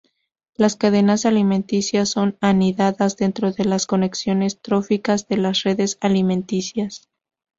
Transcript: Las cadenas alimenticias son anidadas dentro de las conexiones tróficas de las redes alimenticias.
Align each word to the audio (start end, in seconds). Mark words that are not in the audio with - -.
Las 0.55 0.75
cadenas 0.77 1.27
alimenticias 1.27 2.09
son 2.09 2.35
anidadas 2.41 3.17
dentro 3.17 3.51
de 3.51 3.65
las 3.65 3.85
conexiones 3.85 4.59
tróficas 4.59 5.27
de 5.27 5.37
las 5.37 5.61
redes 5.61 5.99
alimenticias. 6.01 7.07